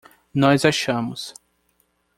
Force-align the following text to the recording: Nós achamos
Nós 0.33 0.65
achamos 0.65 1.31